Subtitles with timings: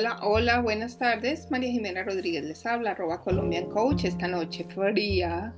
[0.00, 1.50] Hola, hola, buenas tardes.
[1.50, 4.06] María Jimena Rodríguez les habla, arroba Colombian Coach.
[4.06, 5.54] Esta noche fría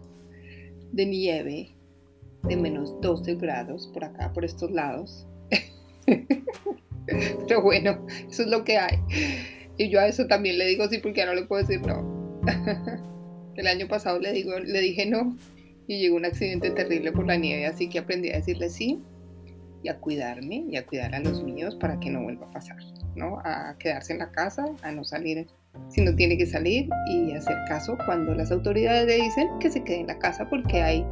[0.90, 1.76] de nieve
[2.42, 5.28] de menos 12 grados por acá, por estos lados.
[7.46, 8.98] Pero bueno, eso es lo que hay.
[9.76, 12.42] Y yo a eso también le digo sí porque ya no le puedo decir no.
[13.54, 15.36] El año pasado le, digo, le dije no
[15.86, 18.98] y llegó un accidente terrible por la nieve, así que aprendí a decirle sí
[19.84, 22.78] y a cuidarme y a cuidar a los míos para que no vuelva a pasar,
[23.14, 23.38] ¿no?
[23.44, 25.46] A quedarse en la casa, a no salir
[25.88, 29.82] si no tiene que salir y hacer caso cuando las autoridades le dicen que se
[29.82, 31.06] quede en la casa porque hay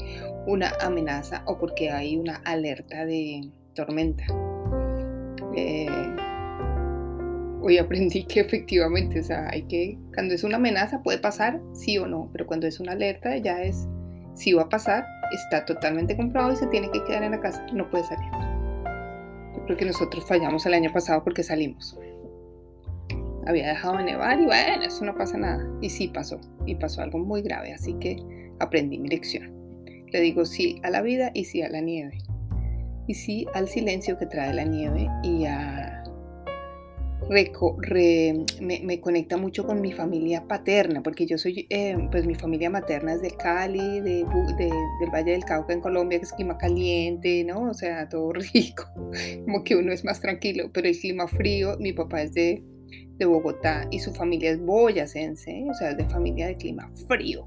[0.47, 4.25] una amenaza o porque hay una alerta de tormenta.
[5.55, 5.89] Eh,
[7.63, 11.99] hoy aprendí que efectivamente, o sea, hay que, cuando es una amenaza puede pasar, sí
[11.99, 13.89] o no, pero cuando es una alerta ya es,
[14.35, 17.65] si va a pasar, está totalmente comprobado y se tiene que quedar en la casa,
[17.73, 18.40] no puede salir.
[19.71, 21.97] Yo creo que nosotros fallamos el año pasado porque salimos.
[23.47, 25.65] Había dejado de nevar y bueno, eso no pasa nada.
[25.81, 28.17] Y sí pasó, y pasó algo muy grave, así que
[28.59, 29.55] aprendí mi lección.
[30.09, 32.19] Le digo sí a la vida y sí a la nieve.
[33.07, 35.90] Y sí al silencio que trae la nieve y a
[37.31, 43.15] me, conecta mucho con mi familia paterna, porque yo soy, eh, pues mi familia materna
[43.15, 44.25] es de Cali, de,
[45.01, 47.71] del Valle del Cauca en Colombia, que es clima caliente, ¿no?
[47.71, 48.85] O sea, todo rico,
[49.45, 52.65] como que uno es más tranquilo, pero el clima frío, mi papá es de,
[53.17, 57.47] de Bogotá y su familia es boyacense, o sea, es de familia de clima frío,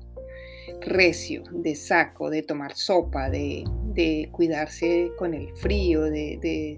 [0.80, 6.78] recio, de saco, de tomar sopa, de, de cuidarse con el frío, de, de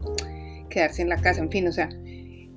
[0.69, 1.87] quedarse en la casa, en fin, o sea,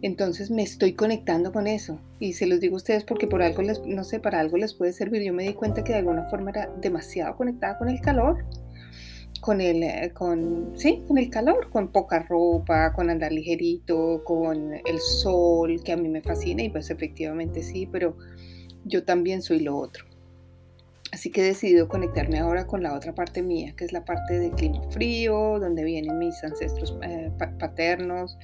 [0.02, 3.62] entonces me estoy conectando con eso y se los digo a ustedes porque por algo
[3.62, 5.22] les, no sé, para algo les puede servir.
[5.22, 8.44] Yo me di cuenta que de alguna forma era demasiado conectada con el calor,
[9.40, 14.74] con el, eh, con, sí, con el calor, con poca ropa, con andar ligerito, con
[14.74, 18.16] el sol, que a mí me fascina y pues efectivamente sí, pero
[18.84, 20.04] yo también soy lo otro.
[21.10, 24.38] Así que he decidido conectarme ahora con la otra parte mía, que es la parte
[24.38, 28.38] del clima frío, donde vienen mis ancestros eh, paternos,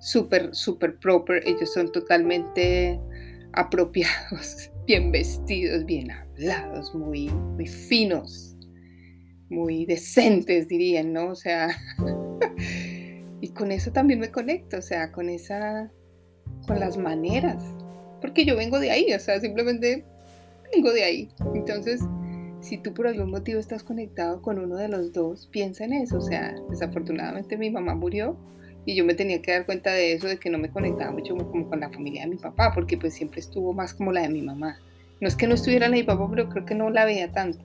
[0.00, 1.46] súper, súper proper.
[1.46, 2.98] Ellos son totalmente
[3.52, 8.56] apropiados, bien vestidos, bien hablados, muy, muy finos,
[9.48, 11.28] muy decentes, dirían, ¿no?
[11.28, 11.68] O sea,
[13.40, 15.90] y con eso también me conecto, o sea, con esa,
[16.66, 17.62] con las maneras,
[18.20, 20.04] porque yo vengo de ahí, o sea, simplemente
[20.72, 21.28] vengo de ahí.
[21.54, 22.00] Entonces,
[22.60, 26.18] si tú por algún motivo estás conectado con uno de los dos, piensa en eso,
[26.18, 28.36] o sea, desafortunadamente mi mamá murió
[28.86, 31.36] y yo me tenía que dar cuenta de eso, de que no me conectaba mucho
[31.36, 34.30] como con la familia de mi papá, porque pues siempre estuvo más como la de
[34.30, 34.78] mi mamá.
[35.20, 37.30] No es que no estuviera la de mi papá, pero creo que no la veía
[37.30, 37.58] tanto.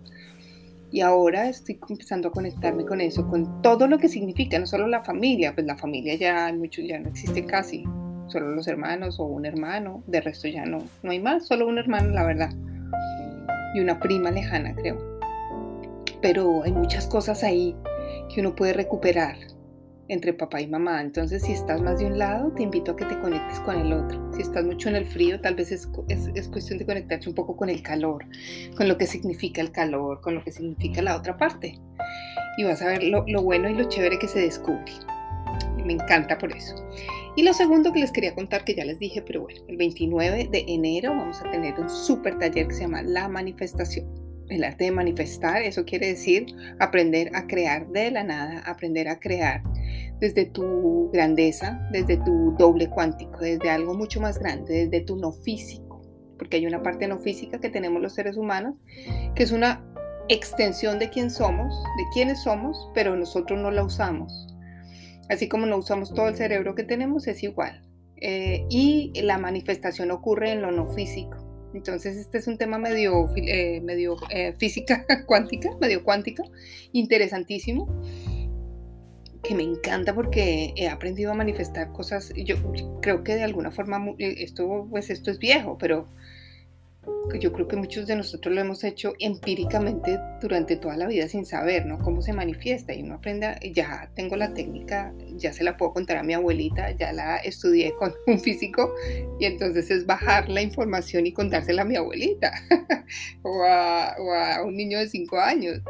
[0.92, 4.88] Y ahora estoy empezando a conectarme con eso, con todo lo que significa, no solo
[4.88, 7.84] la familia, pues la familia ya, mucho, ya no existe casi,
[8.28, 11.78] solo los hermanos o un hermano, de resto ya no, no hay más, solo un
[11.78, 12.52] hermano, la verdad.
[13.74, 15.20] Y una prima lejana, creo.
[16.22, 17.76] Pero hay muchas cosas ahí
[18.34, 19.36] que uno puede recuperar
[20.08, 21.02] entre papá y mamá.
[21.02, 23.94] Entonces, si estás más de un lado, te invito a que te conectes con el
[23.94, 24.32] otro.
[24.34, 27.56] Si estás mucho en el frío, tal vez es, es, cuestión de conectarse un poco
[27.56, 28.26] con el calor,
[28.76, 31.80] con lo que significa el calor, con lo que significa la otra parte.
[32.58, 34.92] Y vas a ver lo, lo bueno y lo chévere que se descubre.
[35.86, 36.76] Me encanta por eso.
[37.36, 40.50] Y lo segundo que les quería contar, que ya les dije, pero bueno, el 29
[40.52, 44.86] de enero vamos a tener un súper taller que se llama La Manifestación el arte
[44.86, 46.46] de manifestar, eso quiere decir
[46.80, 49.64] aprender a crear de la nada, aprender a crear
[50.20, 55.32] desde tu grandeza, desde tu doble cuántico, desde algo mucho más grande, desde tu no
[55.32, 56.02] físico,
[56.38, 58.76] porque hay una parte no física que tenemos los seres humanos,
[59.36, 59.86] que es una
[60.30, 64.48] extensión de quién somos, de quiénes somos, pero nosotros no la usamos.
[65.30, 67.82] Así como no usamos todo el cerebro que tenemos, es igual.
[68.18, 71.38] Eh, y la manifestación ocurre en lo no físico.
[71.74, 76.44] Entonces, este es un tema medio, eh, medio eh, física cuántica, medio cuántica,
[76.94, 78.02] interesantísimo
[79.48, 82.34] que me encanta porque he aprendido a manifestar cosas.
[82.36, 82.56] Yo
[83.02, 86.08] creo que de alguna forma eh, esto, pues esto es viejo, pero
[87.40, 91.46] yo creo que muchos de nosotros lo hemos hecho empíricamente durante toda la vida sin
[91.46, 92.00] saber, ¿no?
[92.00, 96.18] Cómo se manifiesta y uno aprende, ya tengo la técnica, ya se la puedo contar
[96.18, 98.94] a mi abuelita, ya la estudié con un físico
[99.40, 102.52] y entonces es bajar la información y contársela a mi abuelita
[103.44, 105.82] o, a, o, a, un niño de 5 años.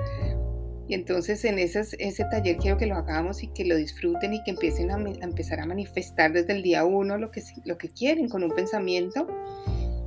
[0.88, 4.44] Y entonces en ese, ese taller quiero que lo hagamos y que lo disfruten y
[4.44, 8.30] que empiecen a, empezar a manifestar desde el día uno lo que, lo que quieren
[8.30, 9.28] con un pensamiento.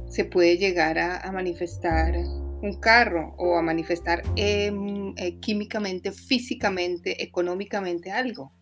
[0.09, 8.11] Se puede llegar a, manifestar un carro o a manifestar em, eh, químicamente, físicamente, económicamente
[8.11, 8.53] algo.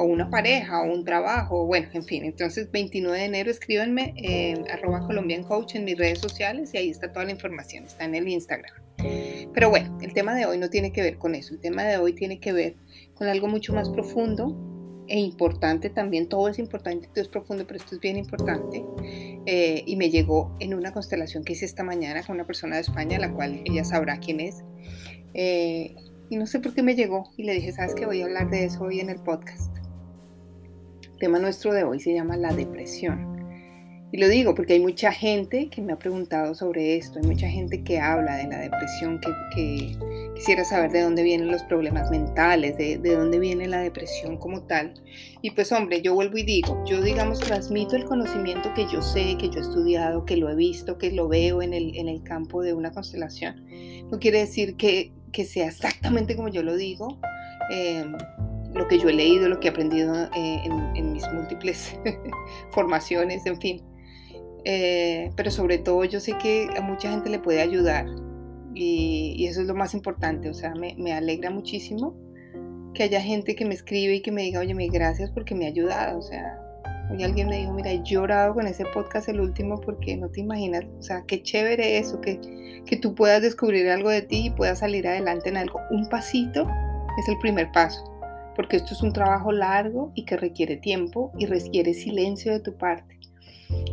[0.00, 2.24] O una pareja, o un trabajo, bueno, en fin.
[2.24, 5.44] Entonces, 29 de enero, escríbanme en arroba Colombian
[5.74, 8.72] en mis redes sociales y ahí está toda la información, está en el Instagram.
[9.52, 11.98] Pero bueno, el tema de hoy no tiene que ver con eso, el tema de
[11.98, 12.76] hoy tiene que ver
[13.14, 14.56] con algo mucho más profundo
[15.08, 18.84] e importante también, todo es importante, todo es profundo, pero esto es bien importante.
[19.46, 22.82] Eh, y me llegó en una constelación que hice esta mañana con una persona de
[22.82, 24.62] España, la cual ella sabrá quién es.
[25.34, 25.96] Eh,
[26.28, 28.50] y no sé por qué me llegó y le dije, sabes que voy a hablar
[28.50, 29.79] de eso hoy en el podcast.
[31.20, 33.38] Tema nuestro de hoy se llama la depresión.
[34.10, 37.46] Y lo digo porque hay mucha gente que me ha preguntado sobre esto, hay mucha
[37.46, 39.20] gente que habla de la depresión,
[39.54, 39.96] que,
[40.34, 44.94] quisiera saber de dónde vienen los problemas mentales, de, dónde viene la depresión como tal.
[45.42, 49.36] Y pues hombre, yo vuelvo y digo, yo digamos transmito el conocimiento que yo sé,
[49.36, 52.22] que yo he estudiado, que lo he visto, que lo veo en el, en el
[52.22, 53.66] campo de una constelación.
[54.10, 55.12] No quiere decir que,
[55.44, 57.18] sea exactamente como yo lo digo.
[57.70, 58.16] Em,
[58.74, 61.98] lo que yo he leído, lo que he aprendido eh, en, en, mis múltiples
[62.70, 63.82] formaciones, en fin.
[64.64, 68.06] Eh, pero sobre todo yo sé que a mucha gente le puede ayudar
[68.74, 72.14] y, eso es lo más importante, o sea, me, alegra muchísimo
[72.94, 75.64] que haya gente que me escribe y que me diga, oye, me gracias porque me
[75.64, 76.58] ha ayudado, o sea,
[77.10, 80.40] hoy alguien me dijo, mira, he llorado con ese podcast el último porque no te
[80.40, 82.38] imaginas, o sea, qué chévere eso, que,
[82.84, 85.80] que tú puedas descubrir algo de ti y puedas salir adelante en algo.
[85.90, 86.68] Un pasito
[87.18, 88.04] es el primer paso,
[88.56, 92.76] porque esto es un trabajo largo y que requiere tiempo y requiere silencio de tu
[92.76, 93.18] parte.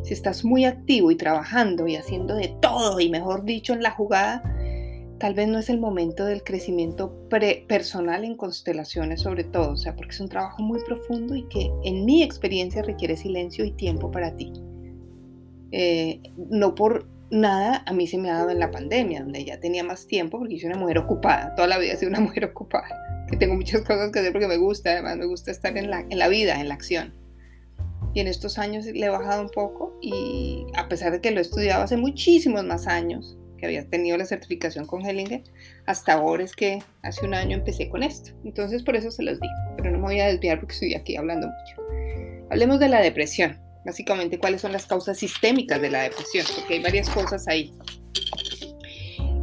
[0.04, 3.92] Si estás muy activo y trabajando y haciendo de todo y mejor dicho en la
[3.92, 4.44] jugada,
[5.20, 7.14] tal vez no es el momento del crecimiento
[7.68, 11.72] personal en constelaciones sobre todo, o sea, porque es un trabajo muy profundo y que
[11.84, 14.54] en mi experiencia requiere silencio y tiempo para ti.
[15.72, 19.60] Eh, no por nada a mí se me ha dado en la pandemia, donde ya
[19.60, 22.88] tenía más tiempo porque soy una mujer ocupada, toda la vida he una mujer ocupada,
[23.30, 26.02] que tengo muchas cosas que hacer porque me gusta, además me gusta estar en la,
[26.02, 27.14] en la vida, en la acción
[28.18, 31.38] y en estos años le he bajado un poco y a pesar de que lo
[31.38, 35.44] he estudiado hace muchísimos más años, que había tenido la certificación con Hellinger,
[35.86, 38.32] hasta ahora es que hace un año empecé con esto.
[38.44, 41.16] Entonces por eso se los digo, pero no me voy a desviar porque estoy aquí
[41.16, 42.48] hablando mucho.
[42.50, 46.82] Hablemos de la depresión, básicamente cuáles son las causas sistémicas de la depresión, porque hay
[46.82, 47.72] varias cosas ahí.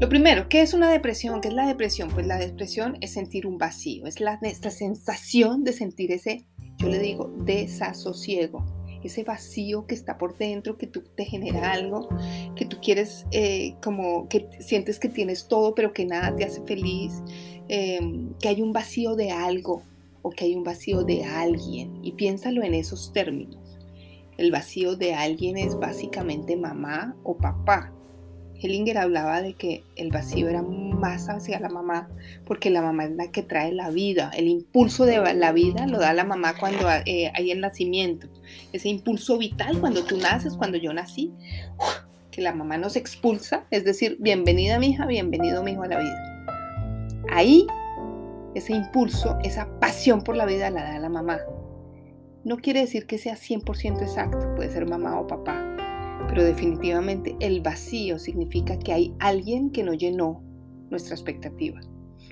[0.01, 1.41] Lo primero, ¿qué es una depresión?
[1.41, 2.11] ¿Qué es la depresión?
[2.11, 6.47] Pues la depresión es sentir un vacío, es la, esta sensación de sentir ese
[6.79, 8.65] yo le digo desasosiego,
[9.03, 12.09] ese vacío que está por dentro, que tú te genera algo,
[12.57, 16.63] que tú quieres, eh, como que sientes que tienes todo, pero que nada te hace
[16.63, 17.23] feliz,
[17.69, 19.83] em, que hay un vacío de algo
[20.23, 22.01] o que hay un vacío de alguien.
[22.03, 23.79] Y piénsalo en esos términos.
[24.37, 27.93] El vacío de alguien es básicamente mamá o papá.
[28.61, 32.09] Hellinger hablaba de que el vacío era más hacia la mamá,
[32.47, 34.31] porque la mamá es la que trae la vida.
[34.35, 38.29] El impulso de la vida lo da la mamá cuando eh, hay el nacimiento.
[38.73, 41.33] Ese impulso vital cuando tú naces, cuando yo nací,
[42.31, 45.99] que la mamá nos expulsa, es decir, bienvenida mi hija, bienvenido mi hijo a la
[45.99, 46.47] vida.
[47.31, 47.67] Ahí,
[48.55, 51.39] ese impulso, esa pasión por la vida la da la mamá.
[52.45, 55.74] No quiere decir que sea 100% exacto, puede ser mamá o papá,
[56.29, 60.43] pero definitivamente el vacío significa que hay alguien que no llenó
[60.91, 61.81] nuestra expectativa.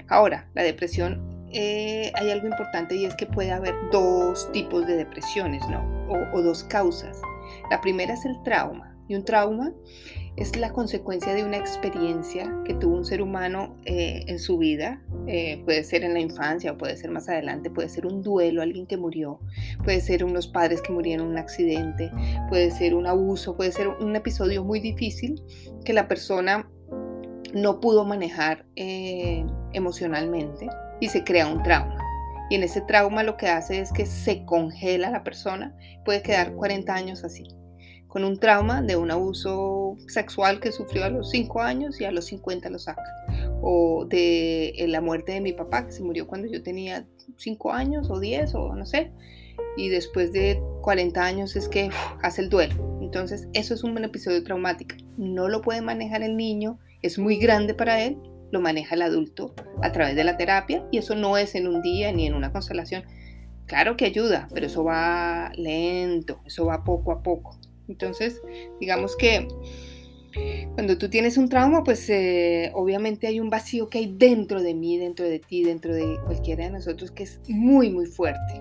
[0.09, 1.21] Ahora, la depresión,
[1.53, 5.83] eh, hay algo importante y es que puede haber dos tipos de depresiones, ¿no?
[6.33, 7.21] O, dos causas.
[7.71, 8.97] La primera es el trauma.
[9.09, 9.73] Y un trauma
[10.37, 15.03] es la consecuencia de una experiencia que tuvo un ser humano eh, en su vida.
[15.27, 18.63] Eh, puede ser en la infancia o puede ser más adelante, puede ser un duelo,
[18.63, 19.41] alguien que murió,
[19.85, 22.11] puede ser unos padres que murieron en un accidente,
[22.49, 25.43] puede ser un abuso, puede ser un episodio muy difícil
[25.85, 26.69] que la persona
[27.53, 30.69] no pudo manejar eh, emocionalmente
[31.01, 31.99] y se crea un trauma.
[32.51, 35.75] Y en ese trauma lo que hace es que se congela la persona,
[36.05, 37.47] puede quedar 40 años así,
[38.13, 42.13] con un trauma de un abuso sexual que sufrió a los 5 años y a
[42.13, 43.03] los 50 lo saca.
[43.63, 47.07] O de eh, la muerte de mi papá, que se murió cuando yo tenía
[47.39, 49.13] 5 años o 10 o no sé.
[49.77, 51.89] Y después de 40 años es que
[52.23, 52.99] hace el duelo.
[53.01, 54.95] Entonces eso es un episodio traumático.
[55.17, 58.17] No lo puede manejar el niño es muy grande para él,
[58.53, 61.83] lo maneja el adulto a través de la terapia y eso no es en un
[61.83, 63.05] día ni en una constelación.
[63.67, 67.59] Claro que ayuda, pero eso va lento, eso va poco a poco.
[67.89, 68.41] Entonces,
[68.81, 69.49] digamos que
[70.75, 74.75] cuando tú tienes un trauma, pues eh, obviamente hay un vacío que hay dentro de
[74.75, 78.61] mí, dentro de ti, dentro de cualquiera de nosotros que es muy, muy fuerte.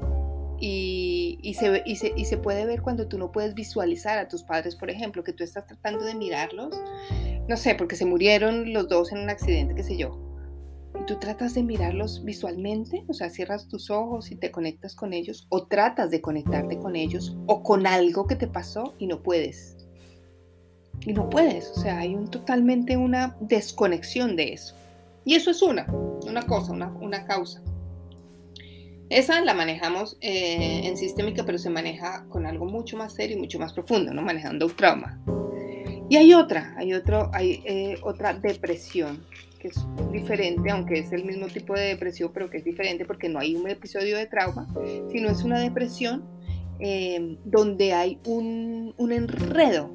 [0.60, 4.28] Y, y, se, y, se, y, se, puede ver cuando tú no puedes visualizar a
[4.28, 6.80] tus padres, por ejemplo, que tú estás tratando de mirarlos,
[7.48, 10.31] no sé, porque se murieron los dos en un accidente, qué sé yo.
[11.02, 15.14] Y tú tratas de mirarlos visualmente, o sea, cierras tus ojos y te conectas con
[15.14, 19.24] ellos, o tratas de conectarte con ellos, o con algo que te pasó y no
[19.24, 19.78] puedes.
[21.00, 24.76] Y no puedes, o sea, hay un, totalmente una desconexión de eso.
[25.26, 25.88] Y eso es una,
[26.28, 27.64] una cosa, una, una causa.
[29.10, 33.40] Esa la manejamos eh, en sistémica, pero se maneja con algo mucho más serio y
[33.40, 34.22] mucho más profundo, ¿no?
[34.22, 35.20] Manejando un trauma.
[36.10, 39.24] Y hay otra, hay, otro, hay eh, otra depresión
[39.62, 43.30] que es diferente, aunque es el mismo tipo de depresión, pero que es diferente porque
[43.30, 44.68] no hay un episodio de trauma,
[45.12, 46.24] sino es una depresión
[46.80, 49.94] eh, donde hay un, un enredo.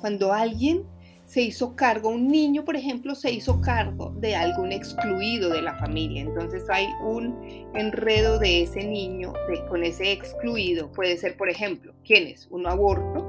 [0.00, 0.82] Cuando alguien
[1.28, 5.74] se hizo cargo, un niño, por ejemplo, se hizo cargo de algún excluido de la
[5.74, 6.22] familia.
[6.22, 10.90] Entonces hay un enredo de ese niño de, con ese excluido.
[10.90, 12.48] Puede ser, por ejemplo, ¿quién es?
[12.50, 13.26] Un aborto,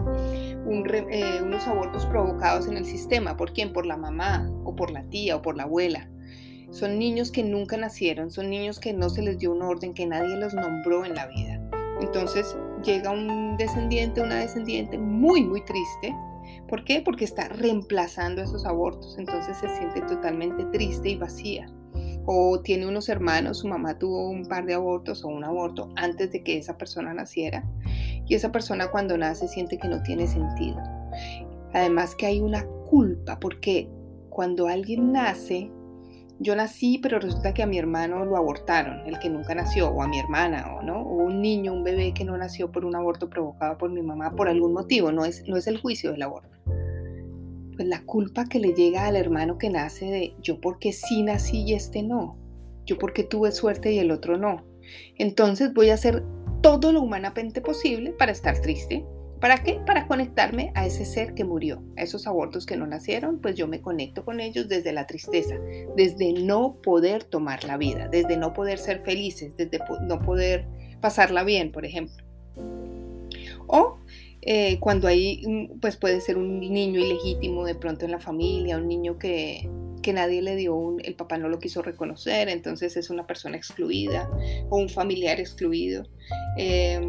[1.12, 3.36] eh, unos abortos provocados en el sistema.
[3.36, 3.74] ¿Por quién?
[3.74, 6.10] Por la mamá o por la tía o por la abuela.
[6.72, 10.06] Son niños que nunca nacieron, son niños que no se les dio un orden, que
[10.06, 11.62] nadie los nombró en la vida.
[12.00, 16.16] Entonces llega un descendiente, una descendiente muy, muy triste,
[16.68, 17.02] ¿Por qué?
[17.04, 21.68] Porque está reemplazando esos abortos, entonces se siente totalmente triste y vacía.
[22.26, 26.32] O tiene unos hermanos, su mamá tuvo un par de abortos o un aborto antes
[26.32, 27.64] de que esa persona naciera
[28.28, 30.78] y esa persona cuando nace siente que no tiene sentido.
[31.74, 33.90] Además que hay una culpa porque
[34.30, 35.72] cuando alguien nace
[36.40, 40.02] yo nací, pero resulta que a mi hermano lo abortaron, el que nunca nació, o
[40.02, 42.96] a mi hermana, o no, o un niño, un bebé que no nació por un
[42.96, 46.22] aborto provocado por mi mamá por algún motivo, no es, no es el juicio del
[46.22, 46.50] aborto.
[47.76, 51.64] Pues la culpa que le llega al hermano que nace de yo porque sí nací
[51.64, 52.38] y este no,
[52.86, 54.64] yo porque tuve suerte y el otro no.
[55.18, 56.24] Entonces voy a hacer
[56.62, 59.06] todo lo humanamente posible para estar triste,
[59.40, 59.80] ¿Para qué?
[59.86, 63.68] Para conectarme a ese ser que murió, a esos abortos que no nacieron, pues yo
[63.68, 65.56] me conecto con ellos desde la tristeza,
[65.96, 70.68] desde no poder tomar la vida, desde no poder ser felices, desde no poder
[71.00, 72.22] pasarla bien, por ejemplo.
[73.68, 74.00] O
[74.42, 75.42] eh, cuando hay,
[75.80, 79.70] pues puede ser un niño ilegítimo de pronto en la familia, un niño que,
[80.02, 83.56] que nadie le dio, un, el papá no lo quiso reconocer, entonces es una persona
[83.56, 84.30] excluida
[84.70, 86.04] o un familiar excluido.
[86.58, 87.00] Eh,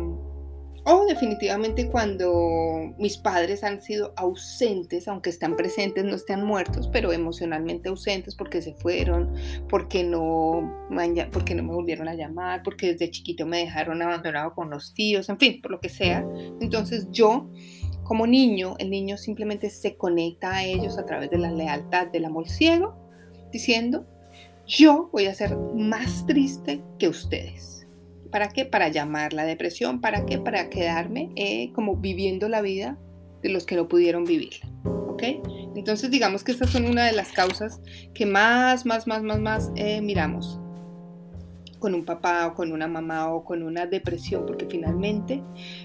[0.84, 7.12] o definitivamente cuando mis padres han sido ausentes, aunque están presentes, no están muertos, pero
[7.12, 9.34] emocionalmente ausentes porque se fueron,
[9.68, 10.88] porque no,
[11.32, 15.28] porque no me volvieron a llamar, porque desde chiquito me dejaron abandonado con los tíos,
[15.28, 16.26] en fin, por lo que sea.
[16.60, 17.50] Entonces yo,
[18.02, 22.24] como niño, el niño simplemente se conecta a ellos a través de la lealtad del
[22.24, 22.96] amor ciego,
[23.52, 24.06] diciendo,
[24.66, 27.79] yo voy a ser más triste que ustedes
[28.30, 28.64] ¿Para qué?
[28.64, 30.00] Para llamar la depresión.
[30.00, 30.38] ¿Para qué?
[30.38, 32.98] Para quedarme eh, como viviendo la vida
[33.42, 34.68] de los que no pudieron vivirla.
[34.84, 35.22] ¿Ok?
[35.74, 37.80] Entonces digamos que estas son una de las causas
[38.14, 40.58] que más, más, más, más, más eh, miramos
[41.78, 45.42] con un papá o con una mamá o con una depresión, porque finalmente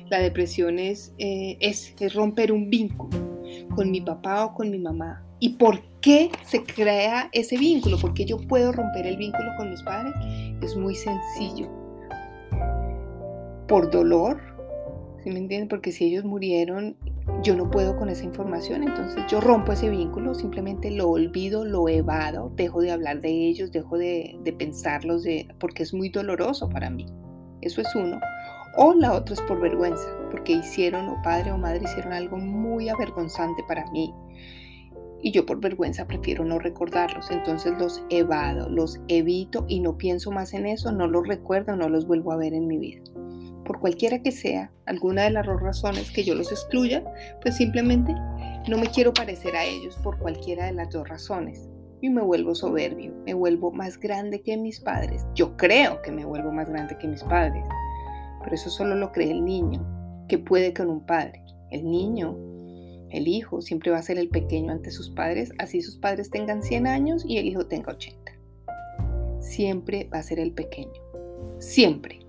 [0.09, 3.17] la depresión es, eh, es, es romper un vínculo
[3.75, 5.23] con mi papá o con mi mamá.
[5.39, 7.97] ¿Y por qué se crea ese vínculo?
[7.99, 10.13] Porque yo puedo romper el vínculo con mis padres.
[10.61, 11.84] Es muy sencillo
[13.67, 14.39] por dolor,
[15.23, 15.67] ¿sí me entienden?
[15.67, 16.95] Porque si ellos murieron,
[17.41, 21.89] yo no puedo con esa información, entonces yo rompo ese vínculo, simplemente lo olvido, lo
[21.89, 26.89] evado, dejo de hablar de ellos, dejo de, pensarlos, de, porque es muy doloroso para
[26.89, 27.05] mí.
[27.61, 28.19] Eso es uno.
[28.77, 32.89] O la otra es por vergüenza, porque hicieron, o padre o madre hicieron algo muy
[32.89, 34.13] avergonzante para mí.
[35.21, 40.29] Y yo por vergüenza prefiero no recordarlos, entonces los evado, los evito y no pienso
[40.29, 43.01] más en eso, no los recuerdo, no los vuelvo a ver en mi vida
[43.65, 47.03] por cualquiera que sea, alguna de las razones que yo los excluya,
[47.41, 48.13] pues simplemente
[48.69, 51.67] no me quiero parecer a ellos por cualquiera de las dos razones.
[52.01, 55.25] Y me vuelvo soberbio, me vuelvo más grande que mis padres.
[55.33, 57.63] Yo creo que me vuelvo más grande que mis padres,
[58.43, 59.83] pero eso solo lo cree el niño,
[60.29, 61.43] que puede con un padre.
[61.71, 62.37] El niño,
[63.09, 66.61] el hijo, siempre va a ser el pequeño ante sus padres, así sus padres tengan
[66.61, 68.31] 100 años y el hijo tenga 80.
[69.39, 71.01] Siempre va a ser el pequeño,
[71.59, 72.24] siempre.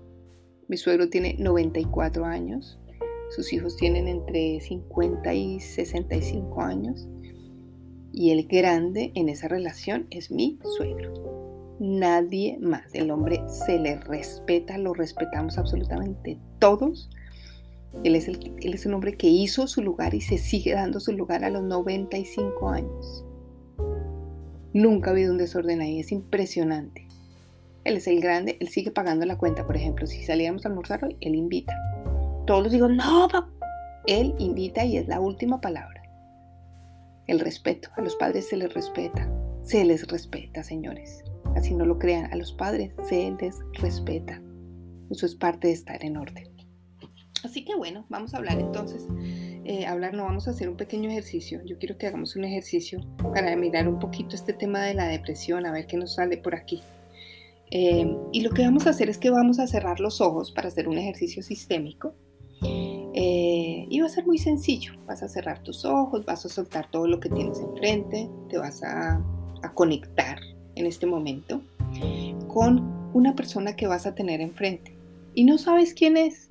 [0.67, 2.77] Mi suegro tiene 94 años,
[3.29, 7.07] sus hijos tienen entre 50 y 65 años
[8.11, 11.77] y el grande en esa relación es mi suegro.
[11.79, 12.93] Nadie más.
[12.93, 17.09] El hombre se le respeta, lo respetamos absolutamente todos.
[18.03, 20.99] Él es, el, él es un hombre que hizo su lugar y se sigue dando
[20.99, 23.25] su lugar a los 95 años.
[24.73, 27.06] Nunca ha habido un desorden ahí, es impresionante.
[27.87, 29.65] Él es el grande, él sigue pagando la cuenta.
[29.65, 31.73] Por ejemplo, si salíamos a almorzar hoy, él invita.
[32.45, 33.29] Todos los digo, no,
[34.07, 36.03] él invita y es la última palabra.
[37.27, 39.31] El respeto, a los padres se les respeta,
[39.63, 41.23] se les respeta, señores.
[41.55, 44.41] Así no lo crean, a los padres se les respeta.
[45.09, 46.49] Eso es parte de estar en orden.
[47.45, 49.07] Así que bueno, vamos a hablar entonces.
[49.63, 51.61] Eh, hablar, no vamos a hacer un pequeño ejercicio.
[51.63, 52.99] Yo quiero que hagamos un ejercicio
[53.33, 56.53] para mirar un poquito este tema de la depresión, a ver qué nos sale por
[56.53, 56.83] aquí.
[57.71, 60.69] Eh, y lo que vamos a hacer es que vamos a cerrar los ojos para
[60.69, 62.13] hacer un ejercicio sistémico.
[62.61, 64.93] Eh, y va a ser muy sencillo.
[65.05, 68.83] Vas a cerrar tus ojos, vas a soltar todo lo que tienes enfrente, te vas
[68.83, 69.21] a
[69.73, 70.39] conectar
[70.75, 71.61] en este momento
[72.47, 74.95] con una persona que vas a tener enfrente.
[75.33, 76.47] Y no sabes quién es,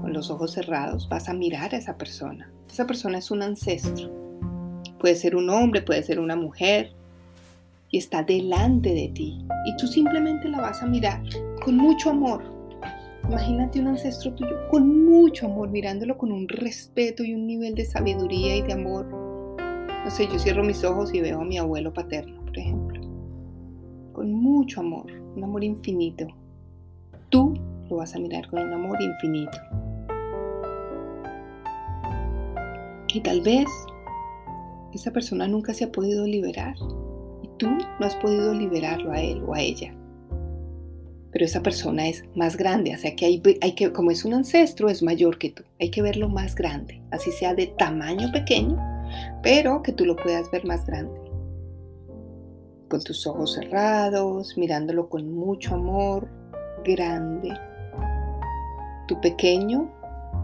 [0.00, 2.50] con los ojos cerrados vas a mirar a esa persona.
[2.70, 4.10] Esa persona es un ancestro.
[4.98, 6.92] Puede ser un hombre, puede ser una mujer.
[7.90, 9.46] Y está delante de ti.
[9.66, 11.22] Y tú simplemente la vas a mirar
[11.64, 12.42] con mucho amor.
[13.28, 17.84] Imagínate un ancestro tuyo con mucho amor, mirándolo con un respeto y un nivel de
[17.84, 19.06] sabiduría y de amor.
[19.06, 23.02] No sé, yo cierro mis ojos y veo a mi abuelo paterno, por ejemplo.
[24.12, 26.26] Con mucho amor, un amor infinito.
[27.28, 27.54] Tú
[27.90, 29.58] lo vas a mirar con un amor infinito.
[33.12, 33.66] Y tal vez
[34.94, 36.76] esa persona nunca se ha podido liberar
[37.58, 39.94] tú no has podido liberarlo a él o a ella.
[41.30, 44.88] Pero esa persona es más grande, o sea que hay, que, como es un ancestro,
[44.88, 45.62] es mayor que tú.
[45.78, 48.78] Hay que verlo más grande, así sea de tamaño pequeño,
[49.42, 51.20] pero que tú lo puedas ver más grande.
[52.88, 56.28] Con tus ojos cerrados, mirándolo con mucho amor,
[56.82, 57.52] grande.
[59.06, 59.92] Tu pequeño,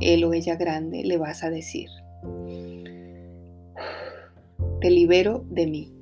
[0.00, 1.88] él o ella grande, le vas a decir,
[4.80, 5.93] te libero de mí.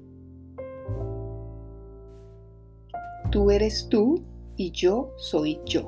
[3.32, 4.22] Tú eres tú
[4.58, 5.86] y yo soy yo.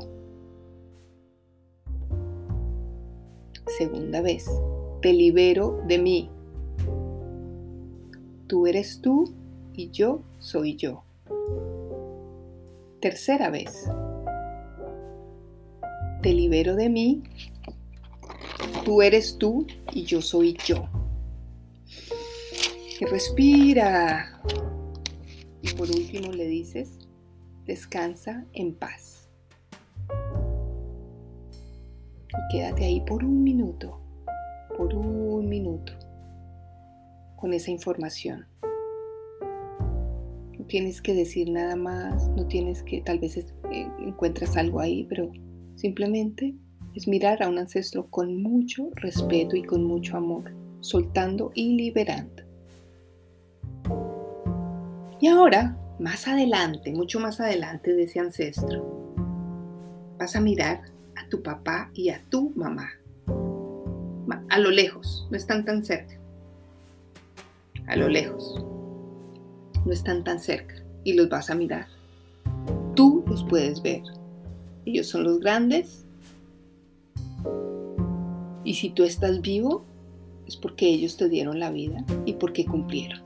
[3.77, 4.47] Segunda vez,
[5.03, 6.31] te libero de mí.
[8.47, 9.35] Tú eres tú
[9.75, 11.05] y yo soy yo.
[13.03, 13.91] Tercera vez,
[16.23, 17.23] te libero de mí.
[18.87, 20.89] Tú eres tú y yo soy yo.
[23.03, 24.41] Respira.
[25.61, 27.04] Y por último le dices,
[27.67, 29.29] descansa en paz.
[32.29, 34.01] Y quédate ahí por un minuto,
[34.77, 35.93] por un minuto,
[37.37, 38.47] con esa información.
[40.59, 43.47] No tienes que decir nada más, no tienes que, tal vez eh,
[44.01, 45.31] encuentras algo ahí, pero
[45.77, 46.55] simplemente
[46.95, 52.43] es mirar a un ancestro con mucho respeto y con mucho amor, soltando y liberando.
[55.21, 59.15] Y ahora, más adelante, mucho más adelante de ese ancestro,
[60.19, 60.83] vas a mirar
[61.17, 62.91] a tu papá y a tu mamá.
[64.51, 66.19] A lo lejos, no están tan cerca.
[67.87, 68.65] A lo lejos,
[69.85, 70.77] no están tan cerca.
[71.03, 71.87] Y los vas a mirar.
[72.95, 74.03] Tú los puedes ver.
[74.85, 76.05] Ellos son los grandes.
[78.65, 79.85] Y si tú estás vivo,
[80.47, 83.24] es porque ellos te dieron la vida y porque cumplieron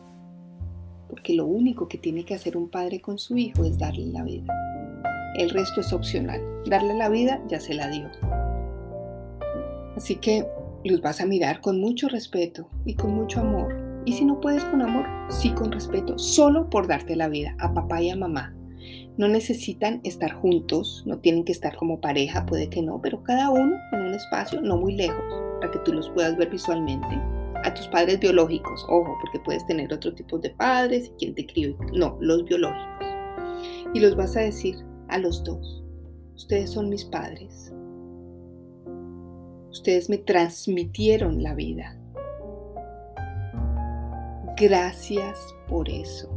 [1.09, 4.23] porque lo único que tiene que hacer un padre con su hijo es darle la
[4.23, 4.55] vida.
[5.37, 6.41] El resto es opcional.
[6.67, 8.11] Darle la vida ya se la dio.
[9.97, 10.47] Así que
[10.85, 13.75] los vas a mirar con mucho respeto y con mucho amor.
[14.05, 17.73] Y si no puedes con amor, sí con respeto, solo por darte la vida a
[17.75, 18.55] papá y a mamá.
[19.17, 23.51] No necesitan estar juntos, no tienen que estar como pareja, puede que no, pero cada
[23.51, 25.25] uno en un espacio no muy lejos,
[25.61, 29.93] para que tú los puedas ver visualmente a tus padres biológicos, ojo, porque puedes tener
[29.93, 33.07] otro tipo de padres y quien te crió, no, los biológicos.
[33.95, 34.77] Y los vas a decir
[35.09, 35.85] a los dos,
[36.35, 37.73] ustedes son mis padres,
[39.71, 41.97] ustedes me transmitieron la vida.
[44.57, 46.29] Gracias por eso.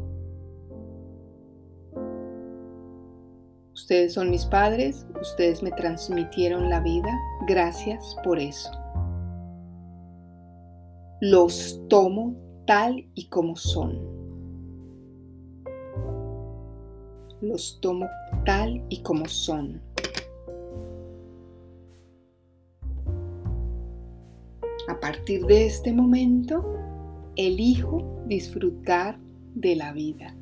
[3.73, 7.09] Ustedes son mis padres, ustedes me transmitieron la vida.
[7.47, 8.80] Gracias por eso
[11.21, 13.99] los tomo tal y como son.
[17.41, 18.07] Los tomo
[18.43, 19.79] tal y como son.
[24.87, 26.65] A partir de este momento,
[27.35, 29.19] elijo disfrutar
[29.53, 30.35] de la vida,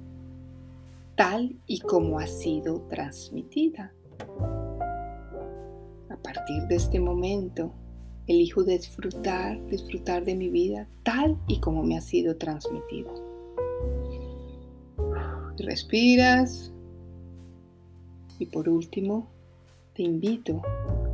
[1.15, 3.93] tal y como ha sido transmitida.
[6.09, 7.73] A partir de este momento,
[8.29, 13.11] Elijo disfrutar, disfrutar de mi vida tal y como me ha sido transmitida.
[15.57, 16.71] Respiras.
[18.37, 19.27] Y por último,
[19.95, 20.61] te invito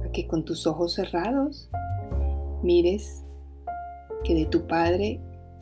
[0.04, 1.70] a que con tus ojos cerrados
[2.62, 3.24] mires
[4.26, 5.22] que de tu padre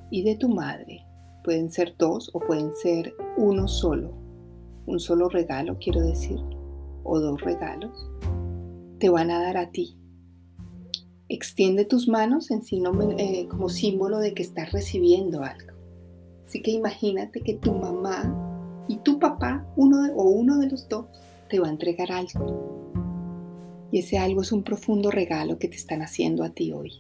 [0.10, 1.06] y de tu madre
[1.44, 4.12] pueden ser dos o pueden ser uno solo.
[4.88, 6.40] un solo regalo, quiero decir,
[7.04, 8.10] o dos regalos,
[8.98, 9.96] te van a dar a ti.
[11.30, 15.74] Extiende tus manos eh, como símbolo de que estás recibiendo algo.
[16.46, 21.06] Así que imagínate que tu mamá y tu papá, uno o uno de los dos,
[21.50, 22.92] te va a entregar algo.
[23.92, 26.92] Y ese algo es un profundo regalo que te están haciendo a ti hoy.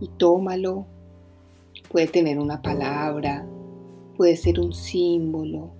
[0.00, 0.86] Y tómalo.
[1.90, 3.46] Puede tener una palabra,
[4.16, 5.72] puede ser un símbolo,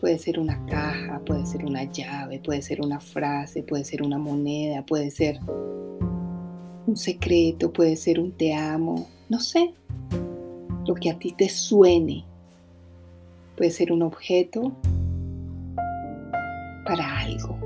[0.00, 4.18] puede ser una caja, puede ser una llave, puede ser una frase, puede ser una
[4.18, 5.40] moneda, puede ser
[6.86, 9.74] un secreto, puede ser un te amo, no sé,
[10.86, 12.24] lo que a ti te suene.
[13.56, 14.72] Puede ser un objeto
[16.86, 17.58] para algo.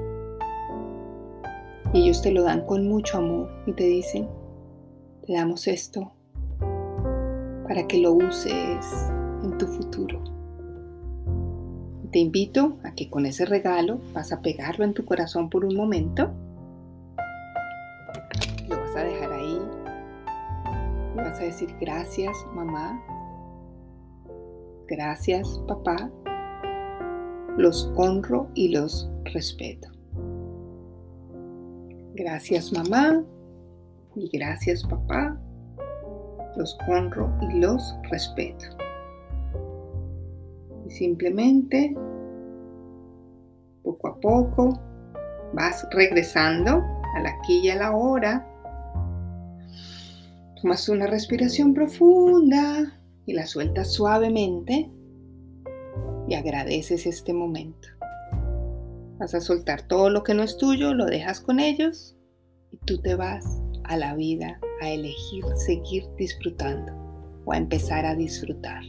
[1.92, 4.26] Y ellos te lo dan con mucho amor y te dicen,
[5.26, 6.10] te damos esto
[7.68, 8.86] para que lo uses
[9.44, 10.31] en tu futuro.
[12.12, 15.74] Te invito a que con ese regalo vas a pegarlo en tu corazón por un
[15.74, 16.30] momento.
[18.68, 19.58] Lo vas a dejar ahí.
[21.16, 23.02] Vas a decir gracias mamá.
[24.88, 26.10] Gracias papá.
[27.56, 29.88] Los honro y los respeto.
[32.14, 33.24] Gracias mamá
[34.14, 35.40] y gracias papá.
[36.56, 38.81] Los honro y los respeto.
[40.86, 41.94] Y simplemente,
[43.82, 44.80] poco a poco,
[45.52, 46.82] vas regresando
[47.14, 48.48] a la aquí y a la hora.
[50.60, 54.90] Tomas una respiración profunda y la sueltas suavemente
[56.28, 57.88] y agradeces este momento.
[59.18, 62.16] Vas a soltar todo lo que no es tuyo, lo dejas con ellos
[62.72, 63.44] y tú te vas
[63.84, 66.92] a la vida a elegir seguir disfrutando
[67.44, 68.82] o a empezar a disfrutar.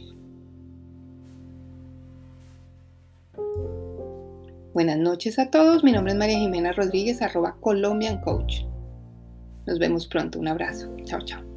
[4.74, 8.64] Buenas noches a todos, mi nombre es María Jimena Rodríguez, arroba Colombian Coach.
[9.68, 11.53] Nos vemos pronto, un abrazo, chao chao.